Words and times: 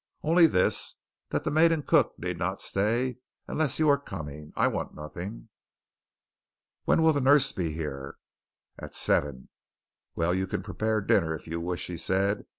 "Only 0.23 0.47
this: 0.47 0.95
that 1.29 1.43
the 1.43 1.51
maid 1.51 1.71
and 1.71 1.85
cook 1.85 2.17
need 2.17 2.39
not 2.39 2.59
stay 2.59 3.17
unless 3.47 3.77
you 3.77 3.87
are 3.87 3.99
coming. 3.99 4.51
I 4.55 4.65
want 4.65 4.95
nothing." 4.95 5.49
"When 6.85 7.03
will 7.03 7.13
the 7.13 7.21
nurse 7.21 7.51
be 7.51 7.71
here?" 7.73 8.17
"At 8.79 8.95
seven." 8.95 9.49
"Well, 10.15 10.33
you 10.33 10.47
can 10.47 10.63
prepare 10.63 11.01
dinner, 11.01 11.35
if 11.35 11.45
you 11.45 11.61
wish," 11.61 11.85
he 11.85 11.97
said. 11.97 12.47